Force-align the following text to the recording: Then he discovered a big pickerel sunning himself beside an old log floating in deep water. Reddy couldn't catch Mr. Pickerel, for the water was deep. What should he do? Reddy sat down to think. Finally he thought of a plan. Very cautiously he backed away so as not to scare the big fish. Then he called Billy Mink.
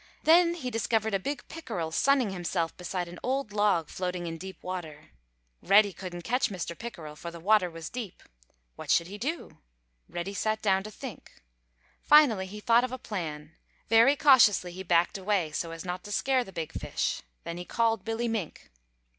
Then 0.23 0.55
he 0.55 0.71
discovered 0.71 1.13
a 1.13 1.19
big 1.19 1.47
pickerel 1.47 1.91
sunning 1.91 2.31
himself 2.31 2.75
beside 2.75 3.07
an 3.07 3.19
old 3.21 3.51
log 3.53 3.87
floating 3.87 4.25
in 4.25 4.39
deep 4.39 4.63
water. 4.63 5.11
Reddy 5.61 5.93
couldn't 5.93 6.23
catch 6.23 6.49
Mr. 6.49 6.75
Pickerel, 6.75 7.15
for 7.15 7.29
the 7.29 7.39
water 7.39 7.69
was 7.69 7.87
deep. 7.87 8.23
What 8.75 8.89
should 8.89 9.05
he 9.05 9.19
do? 9.19 9.59
Reddy 10.09 10.33
sat 10.33 10.59
down 10.59 10.81
to 10.85 10.89
think. 10.89 11.33
Finally 12.01 12.47
he 12.47 12.59
thought 12.59 12.83
of 12.83 12.91
a 12.91 12.97
plan. 12.97 13.51
Very 13.89 14.15
cautiously 14.15 14.71
he 14.71 14.81
backed 14.81 15.19
away 15.19 15.51
so 15.51 15.69
as 15.69 15.85
not 15.85 16.03
to 16.05 16.11
scare 16.11 16.43
the 16.43 16.51
big 16.51 16.71
fish. 16.71 17.21
Then 17.43 17.57
he 17.57 17.63
called 17.63 18.03
Billy 18.03 18.27
Mink. 18.27 18.71